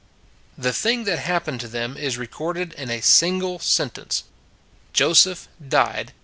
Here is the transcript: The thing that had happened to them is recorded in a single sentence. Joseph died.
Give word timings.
The 0.57 0.73
thing 0.73 1.03
that 1.03 1.19
had 1.19 1.27
happened 1.31 1.61
to 1.61 1.67
them 1.67 1.95
is 1.95 2.17
recorded 2.17 2.73
in 2.73 2.89
a 2.89 3.01
single 3.03 3.59
sentence. 3.59 4.23
Joseph 4.93 5.47
died. 5.69 6.11